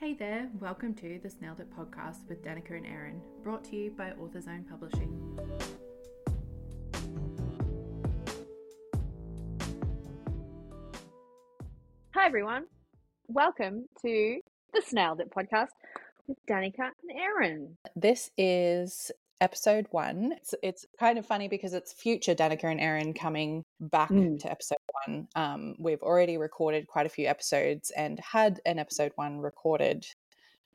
[0.00, 3.90] Hey there, welcome to the Snailed It podcast with Danikka and Erin, brought to you
[3.90, 5.38] by Author's Own Publishing.
[12.14, 12.64] Hi, everyone.
[13.28, 14.40] Welcome to
[14.72, 15.68] the Snailed It podcast
[16.26, 17.76] with Danikka and Erin.
[17.94, 19.12] This is
[19.42, 20.32] episode one.
[20.32, 24.38] It's, it's kind of funny because it's future Danikka and Erin coming back Mm.
[24.40, 25.28] to episode one.
[25.34, 30.06] Um, we've already recorded quite a few episodes and had an episode one recorded,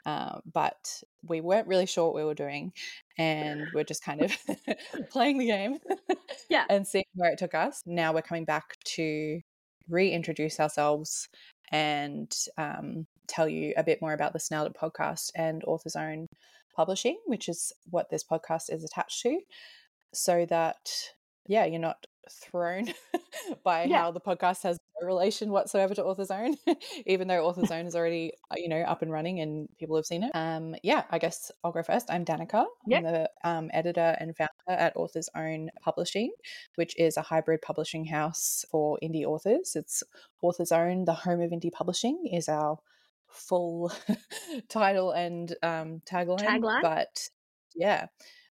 [0.06, 2.74] uh, but we weren't really sure what we were doing,
[3.18, 4.36] and we're just kind of
[5.12, 5.78] playing the game,
[6.50, 6.66] Yeah.
[6.70, 7.82] and seeing where it took us.
[7.86, 9.40] Now we're coming back to
[9.88, 11.30] reintroduce ourselves
[11.72, 16.28] and um, tell you a bit more about the Snailed It podcast and Author's Own
[16.76, 19.40] Publishing, which is what this podcast is attached to,
[20.14, 20.90] so that,
[21.48, 22.86] yeah, you're not thrown
[23.64, 24.00] by Yeah.
[24.04, 26.56] how the podcast has no relation whatsoever to Author's Own,
[27.06, 30.06] even though Author's Own is already, uh, you know, up and running and people have
[30.06, 30.32] seen it.
[30.34, 32.10] Um, yeah, I guess I'll go first.
[32.10, 32.66] I'm Danikka.
[32.88, 33.04] Yep.
[33.06, 36.32] I'm the um, editor and founder at Author's Own Publishing,
[36.76, 39.76] which is a hybrid publishing house for indie authors.
[39.76, 40.04] It's
[40.42, 42.78] Author's Own, the home of indie publishing, is our
[43.28, 43.92] full
[44.70, 46.40] title and um, tagline.
[46.40, 46.82] Tagline.
[46.82, 47.30] But
[47.76, 48.08] yeah,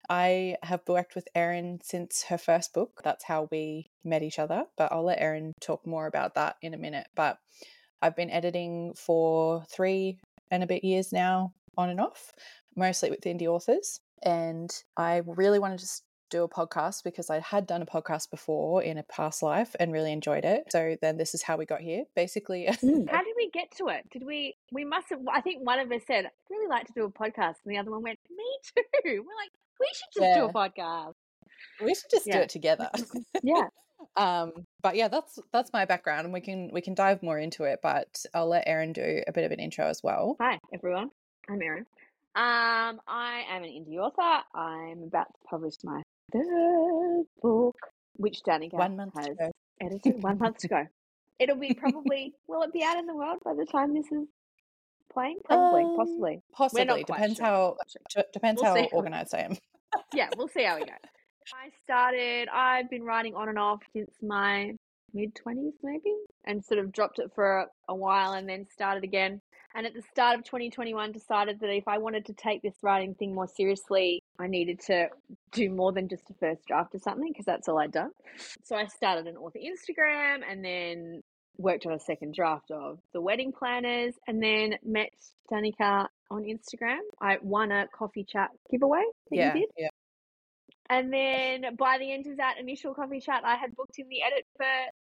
[0.10, 3.02] I have worked with Erin since her first book.
[3.04, 4.66] That's how we met each other.
[4.76, 7.08] But I'll let Erin talk more about that in a minute.
[7.16, 7.38] But
[8.02, 12.34] I've been editing for three and a bit years now, on and off,
[12.76, 14.02] mostly with indie authors.
[14.24, 15.88] And I really wanted to
[16.30, 19.91] do a podcast because I had done a podcast before in a past life and
[19.91, 20.66] really enjoyed it.
[20.72, 22.05] So then this is how we got here.
[22.16, 23.09] Basically, Mm.
[23.09, 24.09] How did we get to it?
[24.11, 24.55] Did we?
[24.72, 25.19] We must have.
[25.31, 27.77] I think one of us said, "I'd really like to do a podcast," and the
[27.77, 28.73] other one went, "Me too."
[29.05, 31.13] We're like, "We should just do a podcast."
[31.83, 32.89] we should just do it together.
[33.44, 33.63] Yeah.
[34.16, 37.66] um but yeah that's that's my background and we can we can dive more into
[37.66, 41.09] it but i'll let erin do a bit of an intro as well Hi, everyone.
[41.50, 41.85] I'm Erin.
[42.35, 44.44] Um, I am an indie author.
[44.55, 47.75] I'm about to publish my third book,
[48.16, 49.35] which Danikka one month has
[49.81, 50.22] edited.
[50.23, 50.85] One month to go.
[51.40, 52.34] It'll be probably.
[52.47, 54.28] will it be out in the world by the time this is
[55.13, 55.38] playing?
[55.45, 56.41] Probably, Um, possibly.
[56.53, 57.45] possibly We're not quite depends sure.
[57.45, 57.78] how
[58.12, 58.23] sure.
[58.34, 59.57] depends We'll how organized i am
[60.13, 60.91] yeah, we'll see how we go.
[60.91, 64.73] I started, I've been writing on and off since my
[65.14, 66.14] mid 20s, maybe,
[66.46, 69.42] and sort of dropped it for a, a while and then started again.
[69.75, 73.14] And at the start of 2021, decided that if I wanted to take this writing
[73.14, 75.09] thing more seriously, I needed to
[75.52, 78.12] do more than just a first draft of something because that's all I'd done.
[78.64, 81.22] So I started an author Instagram and then
[81.58, 85.12] worked on a second draft of the wedding planners and then met
[85.52, 87.00] Danikka on Instagram.
[87.22, 89.69] I won a coffee chat giveaway that yeah you did.
[89.78, 89.90] yeah
[90.89, 94.23] And then by the end of that initial coffee chat, I had booked in the
[94.23, 94.66] edit for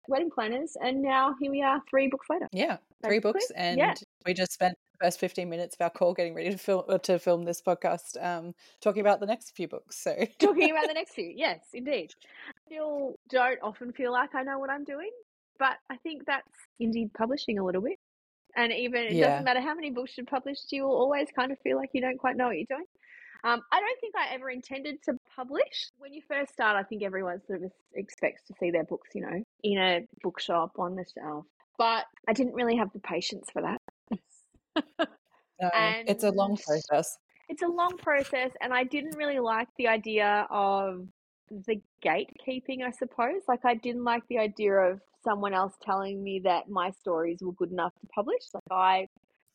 [0.08, 2.48] wedding planners, and now here we are, three books later.
[2.52, 3.94] yeah three Basically, books and yeah.
[4.26, 6.98] we just spent the first 15 minutes of our call getting ready to film uh,
[7.00, 10.94] to film this podcast um talking about the next few books so Talking about the
[11.02, 12.12] next few, yes, indeed.
[12.48, 15.12] I still don't often feel like I know what I'm doing,
[15.60, 16.48] but I think that's
[16.82, 18.00] indie publishing a little bit.
[18.56, 19.28] And even it Yeah.
[19.30, 22.02] doesn't matter how many books you've published, you will always kind of feel like you
[22.02, 22.86] don't quite know what you're doing.
[23.44, 25.92] Um, I don't think I ever intended to publish.
[25.98, 29.22] When you first start, I think everyone sort of expects to see their books, you
[29.22, 31.46] know, in a bookshop on the shelf.
[31.78, 33.82] But I didn't really have the patience for that.
[35.60, 37.18] no, it's a long process
[37.50, 41.06] it's a long process and i didn't really like the idea of
[41.68, 46.40] the gatekeeping i suppose like i didn't like the idea of someone else telling me
[46.44, 49.08] that my stories were good enough to publish like i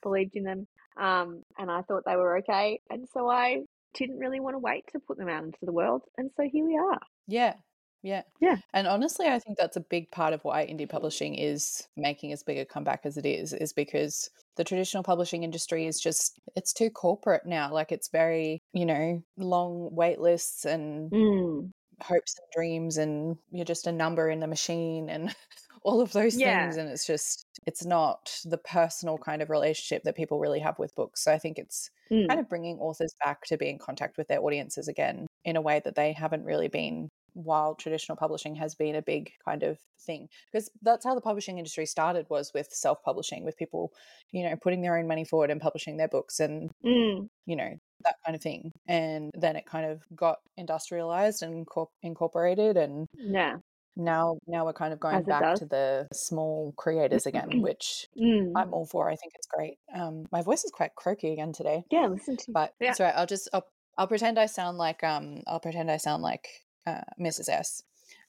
[0.03, 0.67] believed in them
[0.97, 3.59] um, and i thought they were okay and so i
[3.95, 6.65] didn't really want to wait to put them out into the world and so here
[6.65, 7.55] we are Yeah.
[8.03, 8.23] Yeah.
[8.41, 8.57] Yeah.
[8.73, 12.43] And honestly, I think that's a big part of why indie publishing is making as
[12.43, 16.73] big a comeback as it is, is because the traditional publishing industry is just, it's
[16.73, 17.71] too corporate now.
[17.71, 21.71] Like it's very, you know, long wait lists and mm.
[22.01, 25.35] hopes and dreams, and you're just a number in the machine and
[25.85, 26.63] all of those Yeah.
[26.63, 26.79] things.
[26.79, 30.95] And it's just, it's not the personal kind of relationship that people really have with
[30.95, 31.23] books.
[31.25, 32.27] So I think it's Mm.
[32.29, 35.61] kind of bringing authors back to be in contact with their audiences again in a
[35.61, 39.79] way that they haven't really been while traditional publishing has been a big kind of
[40.05, 43.93] thing because that's how the publishing industry started was with self-publishing with people
[44.33, 47.29] you know putting their own money forward and publishing their books and Mm.
[47.47, 47.71] you know
[48.03, 53.07] that kind of thing and then it kind of got industrialized and corp- incorporated and
[53.15, 53.59] yeah
[53.97, 58.53] now now we're kind of going back to the small creators again which Mm.
[58.57, 61.83] i'm all for i think it's great um my voice is quite croaky again today
[61.91, 62.95] yeah listen to but Yeah.
[62.99, 63.15] all right.
[63.17, 63.67] I'll just I'll,
[63.99, 66.47] I'll pretend I sound like um I'll pretend I sound like
[66.87, 67.49] uh, Mrs.
[67.51, 67.83] S.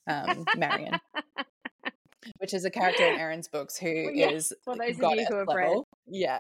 [0.08, 1.00] Um, Marion,
[2.40, 5.48] which is a character in Erin's books who is Well, those of you who have
[5.48, 5.88] level.
[6.08, 6.40] Yeah.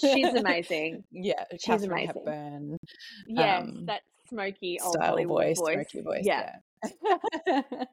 [0.00, 1.04] She's amazing.
[1.12, 1.44] yeah.
[1.52, 2.06] She's Katharine amazing.
[2.16, 2.76] Hepburn
[3.28, 5.74] Yes, um, that smoky old style voice, voice.
[5.90, 6.22] smoky voice.
[6.24, 6.56] Yeah.
[7.46, 7.60] Yeah.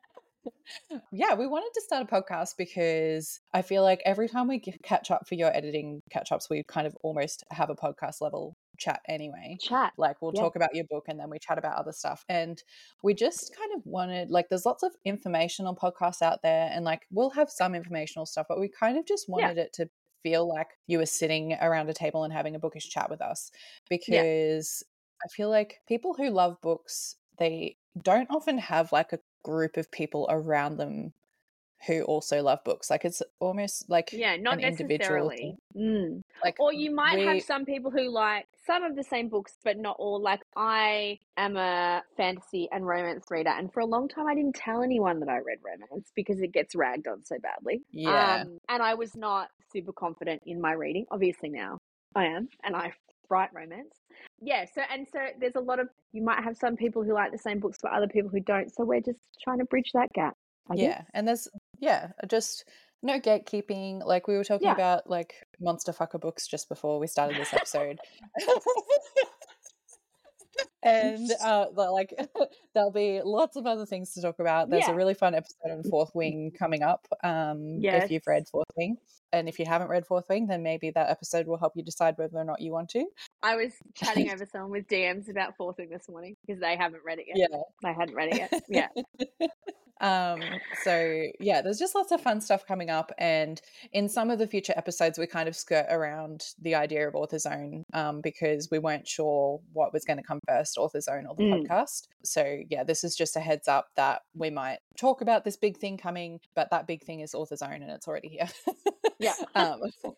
[1.11, 5.11] yeah, we wanted to start a podcast because I feel like every time we catch
[5.11, 9.01] up for your editing catch ups, we kind of almost have a podcast level chat
[9.07, 9.57] anyway.
[9.59, 9.93] Chat.
[9.97, 10.41] Like we'll Yeah.
[10.41, 12.23] talk about your book and then we chat about other stuff.
[12.29, 12.61] And
[13.03, 17.05] we just kind of wanted like there's lots of informational podcasts out there and like
[17.11, 19.89] we'll have some informational stuff, but we kind of just wanted it to
[20.23, 23.51] feel like you were sitting around a table and having a bookish chat with us
[23.89, 24.83] because
[25.23, 29.91] I feel like people who love books, they don't often have like a group of
[29.91, 31.13] people around them
[31.87, 32.89] who also love books.
[32.89, 35.55] Like it's almost like Yeah, not necessarily.
[35.77, 36.21] Mm.
[36.43, 39.53] Like Or you might we- have some people who like some of the same books,
[39.63, 40.21] but not all.
[40.21, 44.55] Like I am a fantasy and romance reader, and for a long time I didn't
[44.55, 47.81] tell anyone that I read romance because it gets ragged on so badly.
[47.91, 48.41] Yeah.
[48.41, 51.05] Um, and I was not super confident in my reading.
[51.11, 51.77] Obviously now
[52.13, 52.91] I am, and I
[53.29, 53.95] write romance.
[54.41, 54.65] Yeah.
[54.73, 57.37] So and so there's a lot of you might have some people who like the
[57.37, 58.73] same books, but other people who don't.
[58.73, 60.35] So we're just trying to bridge that gap.
[60.71, 61.05] I yeah guess.
[61.15, 61.47] and there's
[61.79, 62.65] yeah just
[63.01, 64.73] no gatekeeping like we were talking Yeah.
[64.73, 67.97] about like monster fucker books just before we started this episode
[70.83, 72.13] and uh like
[72.73, 74.93] there'll be lots of other things to talk about there's Yeah.
[74.93, 78.97] a really fun episode on fourth wing coming up um if you've read fourth wing
[79.33, 82.15] and if you haven't read fourth wing then maybe that episode will help you decide
[82.17, 83.05] whether or not you want to
[83.43, 87.03] I was chatting over someone with DMs about Fourth Wing this morning because they haven't
[87.05, 87.49] read it yet.
[87.51, 88.63] yeah They hadn't read it yet.
[88.69, 89.47] Yeah.
[90.01, 90.39] um
[90.85, 93.59] so yeah there's just lots of fun stuff coming up and
[93.91, 97.45] in some of the future episodes we kind of skirt around the idea of Author's
[97.45, 101.35] Own um because we weren't sure what was going to come first Author's Own or
[101.35, 101.67] the Mm.
[101.67, 105.57] podcast so yeah this is just a heads up that we might talk about this
[105.57, 108.47] big thing coming but that big thing is Author's Own and it's already here
[109.19, 109.33] Yeah.
[109.55, 109.81] um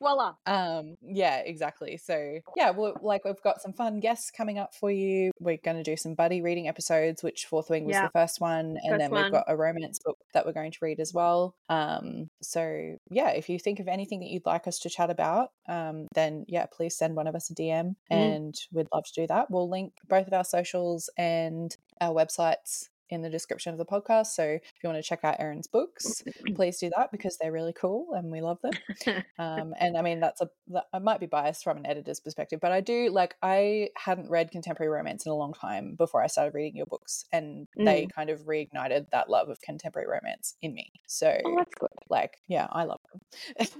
[0.00, 0.34] Voila.
[0.46, 4.90] um yeah exactly so yeah well like we've got some fun guests coming up for
[4.90, 8.04] you we're going to do some buddy reading episodes which fourth wing was Yeah.
[8.06, 10.78] the first one and First then we've got a romance book that we're going to
[10.82, 14.78] read as well um so yeah if you think of anything that you'd like us
[14.80, 17.94] to chat about um then yeah please send one of us a dm Mm.
[18.10, 22.88] and we'd love to do that we'll link both of our socials and our websites
[23.10, 26.22] in the description of the podcast so if you want to check out erin's books
[26.54, 28.72] please do that because they're really cool and we love them
[29.38, 32.58] um, and I mean that's a that, I might be biased from an editor's perspective,
[32.60, 36.26] but I do like I hadn't read contemporary romance in a long time before I
[36.26, 40.74] started reading your books, and they kind of reignited that love of contemporary romance in
[40.74, 40.90] me.
[41.06, 41.88] So Oh, that's good.
[42.08, 43.20] like, yeah, I love them,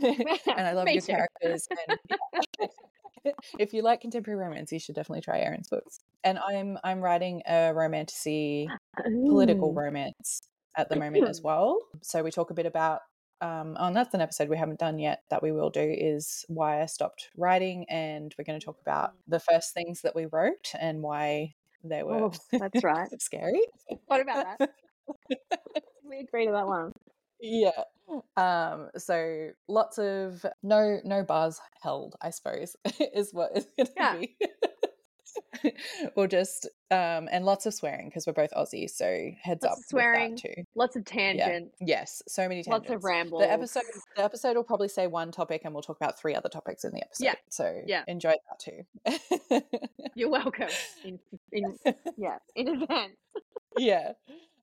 [0.56, 1.66] and I love your characters.
[1.88, 1.98] And
[2.60, 2.66] yeah.
[3.58, 6.00] If you like contemporary romance, you should definitely try Erin's books.
[6.24, 8.68] And I'm I'm writing a romantasy
[9.26, 10.40] political romance
[10.76, 11.78] at the moment as well.
[12.02, 13.00] So we talk a bit about
[13.40, 16.44] um oh, and that's an episode we haven't done yet that we will do is
[16.48, 20.24] why I stopped writing and we're going to talk about the first things that we
[20.26, 23.08] wrote and why they were Oh, that's right.
[23.20, 23.60] scary.
[24.06, 24.70] What about that?
[26.08, 26.92] we agree to that one.
[27.40, 27.82] Yeah.
[28.36, 32.76] Um so lots of no no bars held, I suppose,
[33.14, 34.16] is what going to Yeah.
[34.18, 34.36] be.
[36.16, 39.78] or just um and lots of swearing because we're both Aussie, so heads Lots up
[39.78, 40.54] of swearing, too.
[40.74, 41.76] Lots of tangents.
[41.80, 42.88] Yes, so many tangents.
[42.88, 43.42] Lots of rambles.
[43.42, 43.82] The episode
[44.16, 46.92] the episode will probably say one topic and we'll talk about three other topics in
[46.92, 47.24] the episode.
[47.24, 48.04] Yeah, So yeah.
[48.08, 49.60] enjoy that too.
[50.14, 50.68] You're welcome.
[51.04, 51.18] In,
[51.52, 51.76] in,
[52.16, 53.16] yeah, in advance.
[53.76, 54.12] yeah.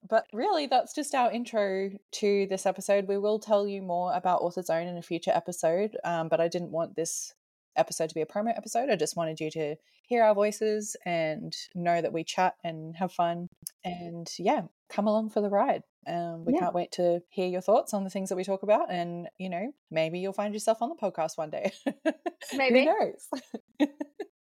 [0.08, 3.08] But really that's just our intro to this episode.
[3.08, 5.96] We will tell you more about Author's Own in a future episode.
[6.04, 7.32] Um, but I didn't want this
[7.76, 8.90] episode to be a promo episode.
[8.90, 13.12] I just wanted you to hear our voices and know that we chat and have
[13.12, 13.48] fun.
[13.84, 15.82] And yeah, come along for the ride.
[16.06, 16.60] Um, we Yeah.
[16.60, 18.92] can't wait to hear your thoughts on the things that we talk about.
[18.92, 21.72] And, you know, maybe you'll find yourself on the podcast one day.
[22.54, 22.80] Maybe.
[22.80, 23.28] Who knows?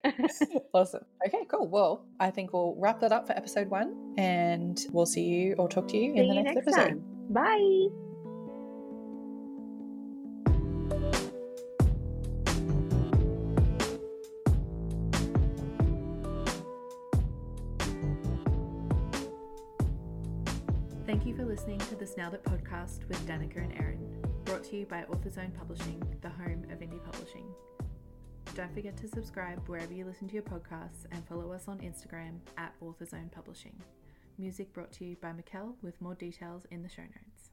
[0.73, 1.05] awesome.
[1.27, 1.67] Okay, cool.
[1.67, 5.67] Well, I think we'll wrap that up for episode one and we'll see you or
[5.67, 6.87] talk to you See in the you next, next episode.
[6.87, 7.03] time.
[7.29, 7.87] Bye.
[21.05, 23.99] Thank you for listening to the Snailed It podcast with Danikka and Erin,
[24.45, 27.45] brought to you by Author Publishing, the home of indie publishing.
[28.53, 32.39] Don't forget to subscribe wherever you listen to your podcasts and follow us on Instagram
[32.57, 33.75] at Author Publishing.
[34.37, 37.50] Music brought to you by Mikel with more details in the show notes.